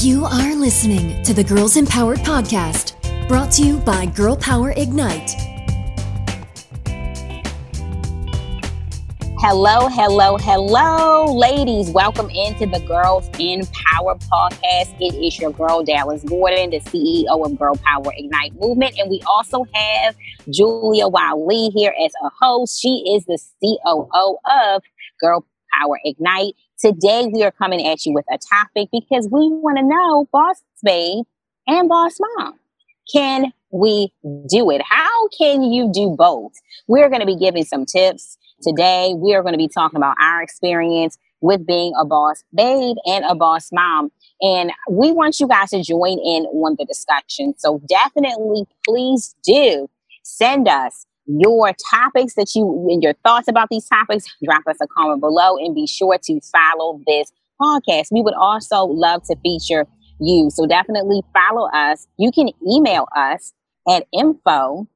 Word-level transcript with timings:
You 0.00 0.24
are 0.24 0.56
listening 0.56 1.22
to 1.22 1.32
the 1.32 1.44
Girls 1.44 1.76
Empowered 1.76 2.18
Podcast, 2.18 2.96
brought 3.28 3.52
to 3.52 3.62
you 3.64 3.78
by 3.78 4.06
Girl 4.06 4.36
Power 4.36 4.72
Ignite. 4.76 5.30
Hello, 9.38 9.86
hello, 9.86 10.36
hello, 10.36 11.32
ladies. 11.32 11.90
Welcome 11.90 12.28
into 12.30 12.66
the 12.66 12.80
Girls 12.80 13.28
Empowered 13.38 14.18
podcast. 14.22 14.96
It 14.98 15.14
is 15.14 15.38
your 15.38 15.52
girl, 15.52 15.84
Dallas 15.84 16.24
Gordon, 16.24 16.70
the 16.70 16.80
CEO 16.80 17.46
of 17.46 17.56
Girl 17.56 17.76
Power 17.76 18.12
Ignite 18.16 18.54
Movement. 18.60 18.98
And 18.98 19.08
we 19.08 19.22
also 19.28 19.64
have 19.74 20.16
Julia 20.50 21.06
Wali 21.06 21.68
here 21.68 21.94
as 22.04 22.10
a 22.20 22.30
host. 22.40 22.80
She 22.80 23.04
is 23.14 23.26
the 23.26 23.38
COO 23.62 24.38
of 24.50 24.82
Girl 25.20 25.46
Power 25.80 26.00
Ignite. 26.04 26.54
Today, 26.78 27.28
we 27.32 27.42
are 27.44 27.52
coming 27.52 27.86
at 27.86 28.04
you 28.04 28.12
with 28.12 28.24
a 28.32 28.38
topic 28.38 28.88
because 28.90 29.28
we 29.30 29.48
want 29.48 29.78
to 29.78 29.84
know, 29.84 30.28
boss 30.32 30.62
babe 30.82 31.24
and 31.66 31.88
boss 31.88 32.16
mom, 32.36 32.58
can 33.12 33.52
we 33.70 34.12
do 34.48 34.70
it? 34.70 34.82
How 34.82 35.28
can 35.28 35.62
you 35.62 35.90
do 35.92 36.14
both? 36.18 36.52
We're 36.88 37.08
going 37.08 37.20
to 37.20 37.26
be 37.26 37.36
giving 37.36 37.64
some 37.64 37.86
tips 37.86 38.38
today. 38.60 39.14
We 39.16 39.34
are 39.34 39.42
going 39.42 39.54
to 39.54 39.58
be 39.58 39.68
talking 39.68 39.96
about 39.96 40.16
our 40.20 40.42
experience 40.42 41.16
with 41.40 41.66
being 41.66 41.92
a 42.00 42.04
boss 42.04 42.42
babe 42.54 42.96
and 43.06 43.24
a 43.24 43.34
boss 43.34 43.70
mom. 43.72 44.10
And 44.40 44.72
we 44.90 45.12
want 45.12 45.38
you 45.38 45.46
guys 45.46 45.70
to 45.70 45.82
join 45.82 46.18
in 46.18 46.46
on 46.46 46.76
the 46.78 46.84
discussion. 46.84 47.54
So 47.58 47.80
definitely, 47.88 48.64
please 48.84 49.36
do 49.44 49.88
send 50.22 50.66
us 50.66 51.06
your 51.26 51.72
topics 51.90 52.34
that 52.34 52.54
you 52.54 52.88
and 52.90 53.02
your 53.02 53.14
thoughts 53.24 53.48
about 53.48 53.68
these 53.70 53.86
topics, 53.88 54.26
drop 54.44 54.62
us 54.68 54.76
a 54.82 54.86
comment 54.86 55.20
below 55.20 55.56
and 55.56 55.74
be 55.74 55.86
sure 55.86 56.18
to 56.22 56.40
follow 56.52 57.00
this 57.06 57.32
podcast. 57.60 58.08
We 58.12 58.22
would 58.22 58.34
also 58.34 58.84
love 58.84 59.22
to 59.24 59.36
feature 59.42 59.86
you. 60.20 60.50
So 60.50 60.66
definitely 60.66 61.22
follow 61.32 61.68
us. 61.70 62.06
You 62.18 62.30
can 62.32 62.50
email 62.70 63.06
us 63.16 63.52
at 63.88 64.06
info 64.12 64.86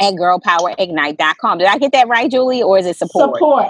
at 0.00 0.14
girlpowerignite.com. 0.14 1.58
Did 1.58 1.68
I 1.68 1.78
get 1.78 1.92
that 1.92 2.08
right, 2.08 2.30
Julie? 2.30 2.62
Or 2.62 2.78
is 2.78 2.86
it 2.86 2.96
support? 2.96 3.36
Support. 3.36 3.66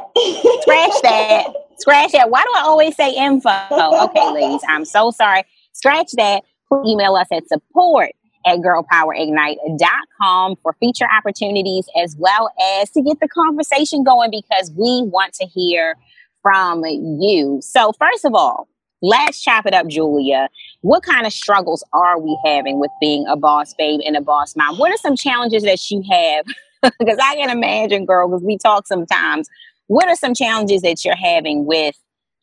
Scratch 0.62 1.02
that. 1.02 1.46
Scratch 1.78 2.12
that. 2.12 2.30
Why 2.30 2.42
do 2.42 2.52
I 2.56 2.62
always 2.64 2.96
say 2.96 3.14
info? 3.14 3.50
Okay, 3.70 4.32
ladies, 4.32 4.62
I'm 4.68 4.84
so 4.84 5.10
sorry. 5.10 5.44
Scratch 5.72 6.12
that. 6.16 6.42
Email 6.86 7.16
us 7.16 7.26
at 7.30 7.46
support 7.48 8.12
at 8.46 8.58
girlpowerignite.com 8.58 10.56
for 10.62 10.74
feature 10.80 11.06
opportunities 11.16 11.86
as 12.02 12.16
well 12.18 12.50
as 12.80 12.90
to 12.90 13.02
get 13.02 13.20
the 13.20 13.28
conversation 13.28 14.02
going 14.04 14.30
because 14.30 14.70
we 14.76 15.02
want 15.04 15.34
to 15.34 15.46
hear 15.46 15.96
from 16.42 16.84
you. 16.84 17.60
So, 17.62 17.92
first 17.98 18.24
of 18.24 18.34
all, 18.34 18.68
let's 19.00 19.42
chop 19.42 19.66
it 19.66 19.74
up, 19.74 19.86
Julia. 19.88 20.48
What 20.80 21.02
kind 21.02 21.26
of 21.26 21.32
struggles 21.32 21.84
are 21.92 22.20
we 22.20 22.38
having 22.44 22.80
with 22.80 22.90
being 23.00 23.26
a 23.28 23.36
boss 23.36 23.74
babe 23.74 24.00
and 24.04 24.16
a 24.16 24.20
boss 24.20 24.56
mom? 24.56 24.78
What 24.78 24.90
are 24.92 24.98
some 24.98 25.16
challenges 25.16 25.62
that 25.62 25.90
you 25.90 26.02
have? 26.10 26.46
because 26.98 27.18
I 27.22 27.36
can 27.36 27.50
imagine, 27.50 28.06
girl, 28.06 28.28
because 28.28 28.44
we 28.44 28.58
talk 28.58 28.86
sometimes. 28.86 29.48
What 29.86 30.08
are 30.08 30.16
some 30.16 30.34
challenges 30.34 30.82
that 30.82 31.04
you're 31.04 31.16
having 31.16 31.66
with 31.66 31.96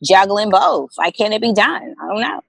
juggling 0.04 0.50
both? 0.50 0.90
Like, 0.96 1.16
can 1.16 1.32
it 1.32 1.42
be 1.42 1.52
done? 1.52 1.94
I 2.02 2.06
don't 2.08 2.20
know. 2.20 2.40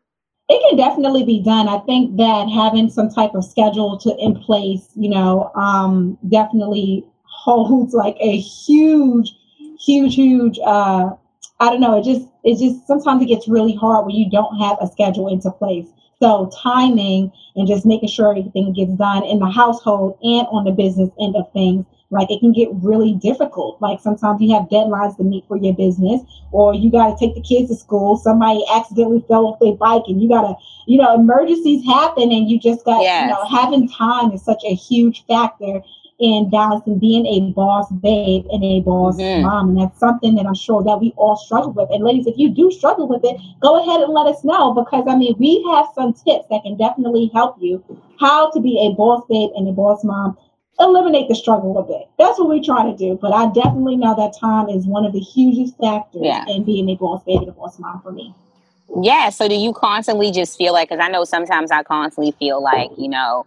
It 0.51 0.61
can 0.67 0.77
definitely 0.77 1.23
be 1.23 1.41
done. 1.41 1.69
I 1.69 1.79
think 1.79 2.17
that 2.17 2.49
having 2.49 2.89
some 2.89 3.09
type 3.09 3.35
of 3.35 3.45
schedule 3.45 3.97
to 3.99 4.13
in 4.19 4.35
place, 4.35 4.89
you 4.95 5.09
know, 5.09 5.49
um, 5.55 6.17
definitely 6.27 7.05
holds 7.23 7.93
like 7.93 8.17
a 8.19 8.37
huge, 8.37 9.33
huge, 9.79 10.15
huge. 10.15 10.59
Uh, 10.59 11.11
I 11.61 11.69
don't 11.69 11.79
know. 11.79 11.97
It 11.97 12.03
just, 12.03 12.27
it 12.43 12.59
just 12.59 12.85
sometimes 12.85 13.21
it 13.21 13.27
gets 13.27 13.47
really 13.47 13.73
hard 13.75 14.05
when 14.05 14.15
you 14.15 14.29
don't 14.29 14.59
have 14.59 14.77
a 14.81 14.87
schedule 14.87 15.29
into 15.29 15.51
place. 15.51 15.87
So 16.21 16.51
timing 16.61 17.31
and 17.55 17.65
just 17.65 17.85
making 17.85 18.09
sure 18.09 18.31
everything 18.31 18.73
gets 18.73 18.91
done 18.95 19.23
in 19.23 19.39
the 19.39 19.49
household 19.49 20.17
and 20.21 20.45
on 20.51 20.65
the 20.65 20.71
business 20.71 21.11
end 21.17 21.37
of 21.37 21.49
things 21.53 21.85
like 22.11 22.29
it 22.29 22.39
can 22.39 22.51
get 22.51 22.69
really 22.73 23.13
difficult. 23.13 23.81
Like 23.81 23.99
sometimes 23.99 24.41
you 24.41 24.53
have 24.53 24.69
deadlines 24.69 25.17
to 25.17 25.23
meet 25.23 25.45
for 25.47 25.57
your 25.57 25.73
business, 25.73 26.21
or 26.51 26.73
you 26.73 26.91
got 26.91 27.17
to 27.17 27.25
take 27.25 27.35
the 27.35 27.41
kids 27.41 27.69
to 27.69 27.75
school. 27.75 28.17
Somebody 28.17 28.63
accidentally 28.73 29.23
fell 29.27 29.47
off 29.47 29.59
their 29.59 29.73
bike, 29.73 30.03
and 30.07 30.21
you 30.21 30.29
got 30.29 30.41
to, 30.43 30.55
you 30.87 30.97
know, 30.97 31.13
emergencies 31.15 31.85
happen, 31.85 32.31
and 32.31 32.49
you 32.49 32.59
just 32.59 32.85
got, 32.85 33.01
yes. 33.01 33.23
you 33.23 33.29
know, 33.29 33.45
having 33.47 33.89
time 33.89 34.31
is 34.31 34.43
such 34.43 34.61
a 34.65 34.75
huge 34.75 35.25
factor 35.25 35.81
in 36.21 36.49
balancing 36.51 36.99
being 36.99 37.25
a 37.25 37.51
boss 37.51 37.91
babe 37.93 38.45
and 38.51 38.63
a 38.63 38.79
boss 38.81 39.17
mm-hmm. 39.17 39.41
mom. 39.41 39.69
And 39.69 39.81
that's 39.81 39.99
something 39.99 40.35
that 40.35 40.45
I'm 40.45 40.53
sure 40.53 40.83
that 40.83 41.01
we 41.01 41.13
all 41.17 41.35
struggle 41.35 41.73
with. 41.73 41.89
And 41.89 42.03
ladies, 42.03 42.27
if 42.27 42.37
you 42.37 42.49
do 42.49 42.69
struggle 42.71 43.07
with 43.07 43.21
it, 43.23 43.41
go 43.59 43.81
ahead 43.81 44.01
and 44.01 44.13
let 44.13 44.27
us 44.27 44.43
know 44.43 44.71
because 44.73 45.05
I 45.09 45.15
mean, 45.15 45.35
we 45.39 45.65
have 45.71 45.87
some 45.95 46.13
tips 46.13 46.45
that 46.51 46.61
can 46.63 46.77
definitely 46.77 47.31
help 47.33 47.55
you 47.59 47.83
how 48.19 48.51
to 48.51 48.59
be 48.59 48.77
a 48.85 48.95
boss 48.95 49.25
babe 49.27 49.49
and 49.55 49.67
a 49.67 49.71
boss 49.71 50.03
mom 50.03 50.37
eliminate 50.79 51.27
the 51.27 51.35
struggle 51.35 51.77
a 51.77 51.83
bit. 51.83 52.09
That's 52.17 52.39
what 52.39 52.47
we're 52.47 52.63
trying 52.63 52.91
to 52.91 52.97
do. 52.97 53.17
But 53.21 53.33
I 53.33 53.47
definitely 53.51 53.97
know 53.97 54.15
that 54.15 54.35
time 54.39 54.69
is 54.69 54.85
one 54.85 55.05
of 55.05 55.13
the 55.13 55.19
hugest 55.19 55.77
factors 55.77 56.21
yeah. 56.23 56.45
in 56.47 56.63
being 56.63 56.89
a 56.89 56.95
boss 56.95 57.23
baby, 57.23 57.45
a 57.47 57.51
boss 57.51 57.77
mom 57.79 58.01
for 58.01 58.11
me. 58.11 58.33
Yeah. 59.01 59.29
So 59.29 59.47
do 59.47 59.55
you 59.55 59.73
constantly 59.73 60.31
just 60.31 60.57
feel 60.57 60.73
like, 60.73 60.89
because 60.89 61.03
I 61.03 61.09
know 61.09 61.23
sometimes 61.23 61.71
I 61.71 61.83
constantly 61.83 62.31
feel 62.33 62.61
like, 62.61 62.89
you 62.97 63.09
know, 63.09 63.45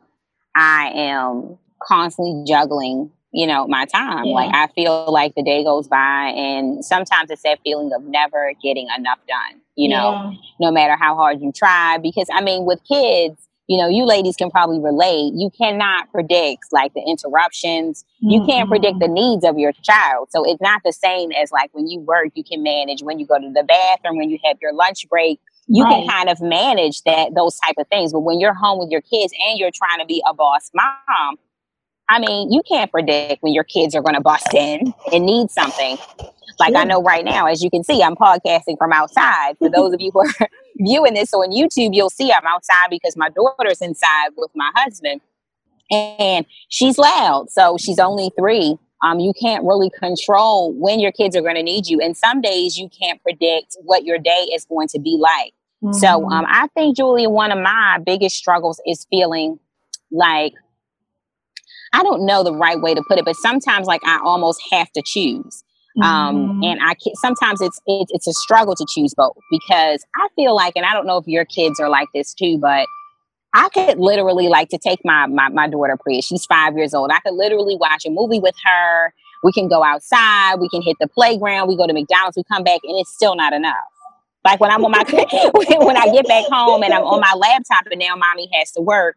I 0.55 0.91
am 0.95 1.59
constantly 1.83 2.45
juggling, 2.47 3.11
you 3.33 3.47
know, 3.47 3.67
my 3.67 3.85
time. 3.87 4.27
Yeah. 4.27 4.35
Like 4.35 4.55
I 4.55 4.69
feel 4.69 5.13
like 5.13 5.35
the 5.35 5.43
day 5.43 5.65
goes 5.65 5.89
by 5.89 6.33
and 6.37 6.85
sometimes 6.85 7.31
it's 7.31 7.43
that 7.43 7.59
feeling 7.63 7.93
of 7.93 8.05
never 8.05 8.53
getting 8.63 8.89
enough 8.97 9.19
done, 9.29 9.61
you 9.75 9.89
know, 9.89 10.13
yeah. 10.13 10.33
no 10.61 10.71
matter 10.71 10.97
how 10.97 11.15
hard 11.15 11.43
you 11.43 11.53
try. 11.53 11.99
Because 11.99 12.29
I 12.33 12.41
mean, 12.41 12.65
with 12.65 12.81
kids, 12.89 13.49
you 13.67 13.79
know, 13.79 13.89
you 13.89 14.05
ladies 14.05 14.37
can 14.37 14.51
probably 14.51 14.79
relate. 14.79 15.33
You 15.35 15.51
cannot 15.57 16.11
predict 16.13 16.65
like 16.71 16.93
the 16.95 17.01
interruptions. 17.01 18.05
Mm-hmm. 18.23 18.31
You 18.31 18.47
can't 18.47 18.69
predict 18.69 18.99
the 19.01 19.09
needs 19.09 19.45
of 19.45 19.59
your 19.59 19.73
child. 19.83 20.29
So 20.31 20.45
it's 20.45 20.61
not 20.61 20.83
the 20.85 20.93
same 20.93 21.33
as 21.33 21.51
like 21.51 21.71
when 21.73 21.89
you 21.89 22.01
work, 22.01 22.29
you 22.35 22.45
can 22.45 22.63
manage 22.63 23.03
when 23.03 23.19
you 23.19 23.27
go 23.27 23.39
to 23.39 23.53
the 23.53 23.63
bathroom, 23.63 24.19
when 24.19 24.29
you 24.29 24.39
have 24.45 24.59
your 24.61 24.75
lunch 24.75 25.09
break. 25.09 25.41
You 25.67 25.85
right. 25.85 25.95
can 25.95 26.09
kind 26.09 26.29
of 26.29 26.43
manage 26.43 27.03
that 27.05 27.35
those 27.35 27.57
type 27.59 27.77
of 27.79 27.89
things. 27.89 28.13
But 28.13 28.21
when 28.21 28.39
you're 28.39 28.53
home 28.53 28.79
with 28.79 28.91
your 28.91 29.01
kids 29.01 29.33
and 29.49 29.59
you're 29.59 29.71
trying 29.71 29.99
to 29.99 30.05
be 30.05 30.23
a 30.29 30.35
boss 30.35 30.71
mom, 30.75 31.39
I 32.07 32.19
mean, 32.19 32.53
you 32.53 32.63
can't 32.69 32.93
predict 32.93 33.43
when 33.43 33.55
your 33.55 33.65
kids 33.65 33.95
are 33.95 34.03
going 34.03 34.15
to 34.15 34.21
bust 34.21 34.53
in 34.53 34.93
and 35.11 35.25
need 35.25 35.51
something. 35.51 35.97
Like 36.61 36.75
I 36.77 36.85
know 36.85 37.03
right 37.03 37.25
now, 37.25 37.47
as 37.47 37.65
you 37.65 37.71
can 37.71 37.83
see, 37.83 38.03
I'm 38.03 38.15
podcasting 38.15 38.77
from 38.77 38.93
outside. 38.93 39.57
For 39.59 39.71
those 39.71 39.95
of 39.95 40.03
you 40.03 40.11
who 40.13 40.21
are 40.21 40.49
viewing 40.77 41.15
this 41.15 41.31
So 41.31 41.43
on 41.43 41.51
YouTube, 41.51 41.95
you'll 41.95 42.11
see 42.11 42.33
I'm 42.33 42.47
outside 42.47 42.89
because 42.91 43.17
my 43.17 43.29
daughter's 43.31 43.81
inside 43.81 44.31
with 44.37 44.51
my 44.55 44.71
husband 44.75 45.21
and 45.91 46.47
she's 46.69 46.99
loud. 46.99 47.47
So 47.51 47.77
she's 47.79 47.99
only 47.99 48.31
three. 48.39 48.79
Um, 49.03 49.21
you 49.21 49.33
can't 49.39 49.65
really 49.65 49.91
control 49.91 50.73
when 50.73 50.99
your 50.99 51.13
kids 51.13 51.37
are 51.37 51.43
going 51.43 51.57
to 51.57 51.63
need 51.63 51.87
you. 51.87 52.01
And 52.01 52.17
some 52.17 52.41
days 52.41 52.79
you 52.79 52.89
can't 52.89 53.23
predict 53.23 53.77
what 53.83 54.05
your 54.05 54.19
day 54.19 54.49
is 54.55 54.65
going 54.65 54.89
to 54.89 54.99
be 54.99 55.19
like. 55.21 55.53
Mm-hmm. 55.83 55.99
So 55.99 56.31
um, 56.31 56.47
I 56.49 56.69
think, 56.69 56.97
Julia, 56.97 57.29
one 57.29 57.53
of 57.53 57.59
my 57.59 57.99
biggest 58.05 58.37
struggles 58.37 58.81
is 58.87 59.07
feeling 59.11 59.59
like 60.11 60.55
I 61.93 62.03
don't 62.03 62.27
know 62.27 62.43
the 62.43 62.55
right 62.55 62.81
way 62.81 62.95
to 62.95 63.03
put 63.07 63.19
it, 63.19 63.25
but 63.25 63.37
sometimes 63.37 63.87
like 63.87 64.01
I 64.05 64.21
almost 64.25 64.61
have 64.73 64.91
to 64.93 65.03
choose. 65.05 65.63
Um, 66.03 66.37
mm-hmm. 66.37 66.63
and 66.65 66.81
I 66.83 66.97
sometimes 67.15 67.61
it's, 67.61 67.81
it's 67.87 68.11
it's 68.13 68.27
a 68.27 68.33
struggle 68.33 68.75
to 68.75 68.87
choose 68.89 69.15
both 69.15 69.37
because 69.51 70.05
I 70.17 70.29
feel 70.35 70.55
like, 70.55 70.75
and 70.75 70.85
I 70.85 70.93
don't 70.93 71.07
know 71.07 71.19
if 71.19 71.27
your 71.27 71.45
kids 71.45 71.79
are 71.79 71.89
like 71.89 72.09
this 72.13 72.35
too, 72.35 72.59
but 72.59 72.87
I 73.55 73.69
could 73.69 73.99
literally 73.99 74.49
like 74.49 74.71
to 74.71 74.79
take 74.79 75.01
my 75.05 75.27
my, 75.27 75.49
my 75.51 75.69
daughter 75.69 75.97
Priya. 75.97 76.23
She's 76.23 76.45
five 76.47 76.77
years 76.77 76.95
old. 76.95 77.11
I 77.13 77.21
could 77.21 77.35
literally 77.35 77.77
watch 77.77 78.05
a 78.05 78.11
movie 78.11 78.41
with 78.41 78.57
her. 78.65 79.15
We 79.45 79.53
can 79.53 79.69
go 79.69 79.85
outside. 79.85 80.57
We 80.59 80.69
can 80.69 80.83
hit 80.83 80.97
the 80.99 81.07
playground. 81.07 81.69
We 81.69 81.77
go 81.77 81.87
to 81.87 81.93
McDonald's. 81.93 82.37
We 82.37 82.43
come 82.45 82.65
back, 82.65 82.81
and 82.83 82.99
it's 82.99 83.13
still 83.15 83.37
not 83.37 83.53
enough. 83.53 83.75
Like 84.45 84.59
when 84.61 84.71
I'm 84.71 84.85
on 84.85 84.91
my 84.91 85.05
when 85.79 85.97
I 85.97 86.11
get 86.13 86.27
back 86.27 86.45
home 86.51 86.83
and 86.83 86.93
I'm 86.93 87.05
on 87.05 87.21
my 87.21 87.35
laptop, 87.35 87.87
and 87.91 88.01
now 88.01 88.17
mommy 88.17 88.49
has 88.59 88.73
to 88.73 88.81
work. 88.81 89.17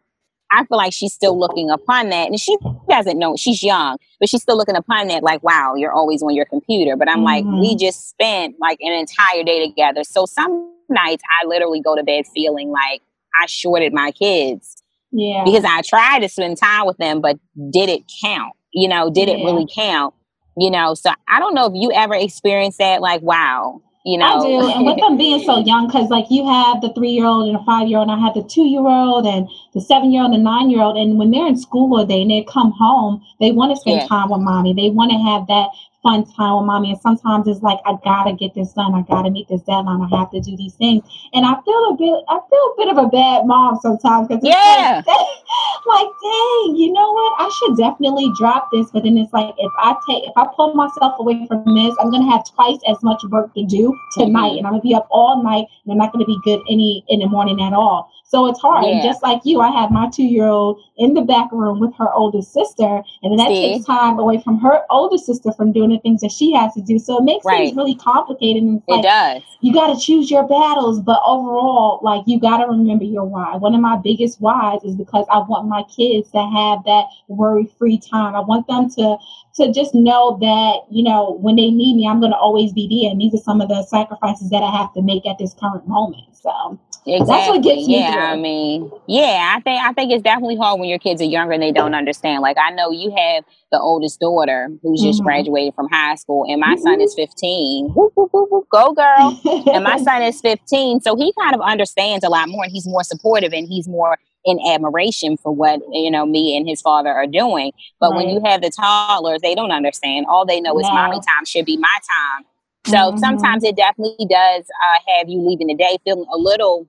I 0.52 0.66
feel 0.66 0.78
like 0.78 0.94
she's 0.94 1.14
still 1.14 1.38
looking 1.38 1.70
upon 1.70 2.10
that. 2.10 2.28
And 2.28 2.40
she 2.40 2.58
doesn't 2.90 3.20
know, 3.20 3.36
she's 3.36 3.62
young, 3.64 3.98
but 4.20 4.30
she's 4.30 4.42
still 4.42 4.58
looking 4.58 4.76
upon 4.76 5.08
that 5.08 5.24
like, 5.24 5.44
wow, 5.44 5.76
you're 5.76 5.92
always 5.92 6.24
on 6.24 6.34
your 6.34 6.46
computer. 6.46 6.96
But 6.96 7.10
I'm 7.10 7.18
mm-hmm. 7.18 7.24
like, 7.24 7.44
we 7.46 7.70
mm-hmm. 7.70 7.78
just 7.78 8.10
spent 8.10 8.56
like 8.60 8.80
an 8.82 8.94
entire 8.94 9.44
day 9.44 9.68
together. 9.68 10.04
So 10.04 10.26
some 10.26 10.74
nights 10.90 11.24
I 11.42 11.48
literally 11.48 11.82
go 11.82 11.96
to 11.96 12.04
bed 12.04 12.26
feeling 12.34 12.70
like 12.70 13.02
I 13.42 13.46
shorted 13.48 13.94
my 13.94 14.12
kids. 14.12 14.84
Yeah. 15.12 15.44
Because 15.46 15.64
I 15.64 15.82
tried 15.82 16.20
to 16.20 16.30
spend 16.30 16.58
time 16.58 16.86
with 16.86 16.98
them, 16.98 17.22
but 17.22 17.38
did 17.72 17.90
it 17.90 18.04
count? 18.24 18.54
You 18.74 18.88
know, 18.88 19.10
did 19.10 19.28
yeah. 19.30 19.36
it 19.36 19.44
really 19.44 19.68
count? 19.74 20.14
You 20.58 20.72
know, 20.72 20.96
so 20.96 21.12
I 21.28 21.40
don't 21.40 21.54
know 21.54 21.68
if 21.68 21.74
you 21.76 21.92
ever 21.92 22.16
experienced 22.16 22.80
that, 22.80 23.00
like, 23.00 23.22
wow, 23.22 23.82
you 24.08 24.18
know. 24.18 24.26
I 24.26 24.42
do. 24.42 24.72
And 24.72 24.86
with 24.86 24.98
them 24.98 25.18
being 25.18 25.44
so 25.44 25.60
young, 25.72 25.88
because 25.88 26.10
like 26.10 26.26
you 26.30 26.48
have 26.48 26.82
the 26.82 26.94
three 26.94 27.12
year 27.12 27.26
old 27.26 27.50
and 27.50 27.58
a 27.58 27.64
five 27.64 27.88
year 27.88 28.00
old, 28.00 28.10
and 28.10 28.20
I 28.20 28.24
have 28.26 28.34
the 28.34 28.44
two 28.44 28.66
year 28.66 28.88
old 28.88 29.28
and 29.28 29.48
the 29.74 29.82
seven 29.82 30.12
year 30.12 30.24
old 30.24 30.34
and 30.34 30.40
the 30.40 30.44
nine 30.44 30.70
year 30.70 30.82
old. 30.82 30.98
And 30.98 31.20
when 31.20 31.32
they're 31.32 31.48
in 31.48 31.58
school 31.58 31.94
all 31.94 32.06
day 32.06 32.22
and 32.22 32.32
they 32.32 32.46
come 32.48 32.72
home, 32.72 33.22
they 33.40 33.52
want 33.52 33.72
to 33.72 33.76
spend 33.76 34.02
yeah. 34.02 34.08
time 34.08 34.30
with 34.30 34.42
mommy. 34.42 34.74
They 34.74 34.90
want 34.90 35.12
to 35.12 35.18
have 35.18 35.48
that 35.48 35.70
fun 36.08 36.24
time 36.24 36.56
with 36.56 36.66
mommy. 36.66 36.92
And 36.92 37.02
sometimes 37.02 37.48
it's 37.48 37.62
like, 37.62 37.80
I 37.86 37.98
gotta 38.04 38.32
get 38.34 38.56
this 38.56 38.72
done. 38.72 38.96
I 38.96 39.02
gotta 39.02 39.30
meet 39.30 39.50
this 39.50 39.62
deadline. 39.64 40.00
I 40.00 40.08
have 40.18 40.32
to 40.32 40.40
do 40.40 40.56
these 40.56 40.74
things. 40.76 41.04
And 41.34 41.46
I 41.46 41.60
feel 41.66 41.84
a 41.92 41.96
bit, 42.00 42.24
I 42.30 42.40
feel 42.50 42.66
a 42.72 42.76
bit 42.78 42.88
of 42.88 42.98
a 42.98 43.08
bad 43.10 43.46
mom 43.46 43.78
sometimes 43.82 44.30
because 44.30 44.44
yeah, 44.44 45.04
like, 45.06 45.28
like, 45.86 46.08
dang, 46.08 46.76
you 46.80 46.94
know 46.94 47.12
what? 47.12 47.34
I 47.38 47.52
should 47.60 47.78
definitely 47.78 48.32
drop 48.38 48.70
this. 48.72 48.90
But 48.92 49.04
then 49.04 49.18
it's 49.18 49.34
like, 49.34 49.54
if 49.58 49.72
I 49.80 49.96
take, 50.08 50.24
if 50.24 50.34
I 50.38 50.48
pull 50.56 50.74
myself 50.76 51.20
away 51.20 51.46
from 51.48 51.76
this, 51.76 51.94
I'm 52.00 52.10
gonna 52.10 52.32
have 52.32 52.48
twice 52.56 52.80
as 52.88 53.04
much 53.04 53.22
work 53.30 53.54
to 53.56 53.66
do 53.66 53.92
tonight, 54.14 54.56
mm-hmm. 54.56 54.58
and 54.60 54.68
I'm 54.68 54.74
gonna 54.74 54.82
be 54.82 54.96
up 54.96 55.08
all 55.12 55.44
night, 55.44 55.68
and 55.84 55.92
I'm 55.92 55.98
not 55.98 56.14
gonna 56.14 56.26
be 56.26 56.40
good 56.44 56.62
any 56.70 57.04
in 57.10 57.20
the 57.20 57.28
morning 57.28 57.62
at 57.62 57.74
all. 57.74 58.10
So 58.28 58.46
it's 58.48 58.60
hard. 58.60 58.86
Yeah. 58.86 58.92
And 58.92 59.04
just 59.04 59.24
like 59.24 59.42
you, 59.46 59.62
I 59.62 59.72
have 59.72 59.90
my 59.90 60.10
two 60.10 60.26
year 60.26 60.48
old 60.48 60.82
in 60.98 61.14
the 61.14 61.22
back 61.22 61.50
room 61.52 61.80
with 61.80 61.96
her 61.96 62.14
older 62.14 62.42
sister, 62.42 63.02
and 63.24 63.40
that 63.40 63.48
See? 63.48 63.74
takes 63.74 63.86
time 63.86 64.20
away 64.20 64.42
from 64.42 64.60
her 64.60 64.84
older 64.90 65.18
sister 65.18 65.52
from 65.54 65.72
doing 65.72 65.92
the 65.98 66.02
things 66.02 66.22
that 66.22 66.32
she 66.32 66.54
has 66.54 66.74
to 66.74 66.82
do. 66.82 67.00
So 67.00 67.18
it 67.18 67.24
makes 67.24 67.46
right. 67.46 67.58
things 67.58 67.78
really 67.78 67.96
complicated. 67.96 68.64
And 68.64 68.82
it 68.88 68.92
like, 68.92 69.04
does. 69.04 69.44
You 69.62 69.74
got 69.74 69.94
to 69.94 70.00
choose 70.00 70.30
your 70.30 70.48
battles, 70.48 71.00
but 71.02 71.20
overall, 71.26 72.00
like 72.04 72.24
you 72.28 72.40
got 72.40 72.58
to 72.58 72.68
remember 72.68 73.04
your 73.04 73.26
why. 73.26 73.56
One 73.56 73.74
of 73.74 73.82
my 73.82 73.98
biggest 73.98 74.40
whys 74.40 74.84
is 74.84 74.96
because 74.96 75.26
I 75.32 75.40
want 75.40 75.68
my 75.68 75.84
kids 75.84 76.32
to 76.32 76.40
have 76.40 76.84
that 76.86 77.06
worry 77.28 77.70
free 77.78 77.98
time. 77.98 78.36
I 78.36 78.42
want 78.42 78.68
them 78.68 78.90
to 78.92 79.18
to 79.56 79.74
just 79.74 79.96
know 79.96 80.38
that 80.40 80.94
you 80.94 81.04
know 81.04 81.38
when 81.42 81.56
they 81.56 81.72
need 81.72 81.96
me, 81.96 82.08
I'm 82.08 82.20
going 82.20 82.32
to 82.32 82.38
always 82.38 82.74
be 82.74 82.88
there. 82.88 83.12
And 83.12 83.20
these 83.20 83.34
are 83.34 83.44
some 83.44 83.62
of 83.62 83.70
the 83.70 83.84
sacrifices 83.84 84.50
that 84.52 84.64
I 84.64 84.72
have 84.76 84.94
to 84.94 85.02
make 85.02 85.26
at 85.26 85.38
this 85.40 85.54
current 85.54 85.88
moment. 85.88 86.24
So 86.34 86.80
Exactly. 87.08 87.36
That's 87.36 87.50
what 87.50 87.64
gets 87.64 87.88
me. 87.88 88.00
Yeah, 88.00 88.12
through. 88.12 88.22
I 88.22 88.36
mean, 88.36 88.92
yeah, 89.08 89.56
I 89.56 89.62
think 89.62 89.82
I 89.82 89.94
think 89.94 90.12
it's 90.12 90.24
definitely 90.24 90.58
hard 90.58 90.78
when 90.78 90.90
your 90.90 91.00
kids 91.00 91.22
are 91.22 91.26
younger 91.26 91.54
and 91.54 91.64
they 91.64 91.72
don't 91.72 91.96
understand. 91.96 92.42
Like 92.42 92.58
I 92.58 92.72
know 92.72 92.92
you 92.92 93.16
have 93.16 93.46
the 93.72 93.80
oldest 93.80 94.20
daughter 94.20 94.70
who's 94.82 95.02
just 95.02 95.20
mm-hmm. 95.20 95.28
graduated 95.28 95.74
from 95.74 95.88
high 95.90 96.16
school, 96.16 96.46
and 96.50 96.60
my 96.60 96.74
mm-hmm. 96.74 96.82
son 96.82 97.02
is 97.02 97.14
15. 97.16 97.94
Whoop, 97.96 98.12
whoop, 98.16 98.30
whoop, 98.34 98.68
go 98.70 98.92
girl! 98.92 99.40
and 99.74 99.86
my 99.86 99.98
son 100.00 100.22
is 100.22 100.42
15, 100.48 101.00
so 101.00 101.16
he 101.16 101.34
kind 101.40 101.56
of 101.56 101.62
understands 101.62 102.26
a 102.26 102.30
lot 102.30 102.50
more, 102.50 102.66
and 102.66 102.74
he's 102.74 102.86
more 102.86 103.04
supportive, 103.04 103.54
and 103.54 103.70
he's 103.70 103.88
more 103.88 104.18
in 104.44 104.60
admiration 104.68 105.38
for 105.38 105.54
what 105.54 105.80
you 105.92 106.12
know 106.12 106.26
me 106.26 106.58
and 106.58 106.68
his 106.68 106.82
father 106.82 107.10
are 107.10 107.28
doing. 107.28 107.72
But 108.02 108.12
right. 108.12 108.18
when 108.18 108.30
you 108.30 108.42
have 108.44 108.62
the 108.62 108.70
toddlers, 108.70 109.40
they 109.42 109.56
don't 109.56 109.72
understand. 109.72 110.26
All 110.28 110.46
they 110.46 110.60
know 110.60 110.74
no. 110.74 110.80
is 110.80 110.88
mommy 110.88 111.18
time 111.18 111.46
should 111.46 111.66
be 111.66 111.78
my 111.78 111.88
time. 111.88 112.46
So 112.86 112.96
mm-hmm. 112.96 113.18
sometimes 113.18 113.64
it 113.64 113.76
definitely 113.76 114.26
does 114.30 114.64
uh, 114.64 115.00
have 115.18 115.30
you 115.30 115.42
leaving 115.42 115.68
the 115.68 115.76
day 115.76 115.98
feeling 116.06 116.26
a 116.34 116.38
little 116.38 116.88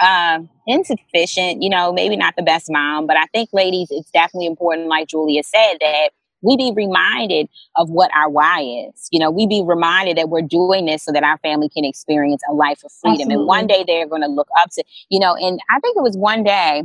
uh, 0.00 0.40
insufficient, 0.66 1.62
you 1.62 1.70
know, 1.70 1.92
maybe 1.92 2.16
not 2.16 2.34
the 2.36 2.42
best 2.42 2.70
mom, 2.70 3.06
but 3.06 3.16
I 3.16 3.26
think, 3.32 3.50
ladies, 3.52 3.88
it's 3.90 4.10
definitely 4.10 4.46
important, 4.46 4.88
like 4.88 5.08
Julia 5.08 5.42
said, 5.42 5.74
that 5.80 6.10
we 6.42 6.56
be 6.56 6.72
reminded 6.76 7.48
of 7.76 7.88
what 7.88 8.10
our 8.14 8.28
why 8.28 8.60
is. 8.60 9.08
You 9.10 9.18
know, 9.18 9.30
we 9.30 9.46
be 9.46 9.62
reminded 9.64 10.18
that 10.18 10.28
we're 10.28 10.42
doing 10.42 10.84
this 10.86 11.02
so 11.02 11.12
that 11.12 11.22
our 11.22 11.38
family 11.38 11.68
can 11.70 11.84
experience 11.84 12.42
a 12.50 12.52
life 12.52 12.82
of 12.84 12.92
freedom. 12.92 13.28
Absolutely. 13.28 13.34
And 13.34 13.46
one 13.46 13.66
day 13.66 13.84
they're 13.86 14.06
going 14.06 14.22
to 14.22 14.28
look 14.28 14.48
up 14.60 14.70
to, 14.72 14.84
you 15.08 15.18
know, 15.20 15.34
and 15.34 15.58
I 15.70 15.80
think 15.80 15.96
it 15.96 16.02
was 16.02 16.16
one 16.16 16.44
day 16.44 16.82